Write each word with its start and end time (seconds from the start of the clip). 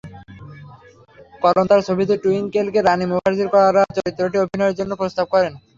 করণ 1.41 1.63
তাঁর 1.69 1.81
ছবিতে 1.87 2.13
টুইঙ্কেলকে 2.23 2.79
রানি 2.81 3.05
মুখার্জির 3.07 3.49
করা 3.53 3.83
চরিত্রটি 3.97 4.37
অভিনয়ের 4.43 4.77
জন্য 4.79 4.91
প্রস্তাব 5.01 5.25
করেন। 5.33 5.53